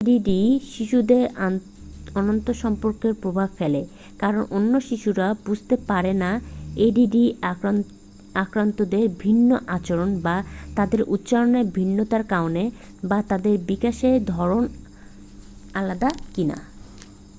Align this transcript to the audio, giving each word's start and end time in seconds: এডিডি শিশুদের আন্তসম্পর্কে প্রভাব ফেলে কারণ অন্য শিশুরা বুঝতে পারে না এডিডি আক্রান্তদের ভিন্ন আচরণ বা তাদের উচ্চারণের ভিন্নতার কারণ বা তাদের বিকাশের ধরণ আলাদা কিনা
এডিডি 0.01 0.39
শিশুদের 0.71 1.23
আন্তসম্পর্কে 2.27 3.09
প্রভাব 3.21 3.49
ফেলে 3.57 3.81
কারণ 4.19 4.43
অন্য 4.51 4.73
শিশুরা 4.79 5.27
বুঝতে 5.45 5.75
পারে 5.87 6.13
না 6.13 6.31
এডিডি 6.77 7.23
আক্রান্তদের 8.35 9.05
ভিন্ন 9.19 9.49
আচরণ 9.67 10.09
বা 10.21 10.37
তাদের 10.75 11.01
উচ্চারণের 11.07 11.65
ভিন্নতার 11.71 12.23
কারণ 12.25 12.63
বা 13.03 13.19
তাদের 13.21 13.55
বিকাশের 13.67 14.15
ধরণ 14.25 14.63
আলাদা 15.73 16.09
কিনা 16.33 16.57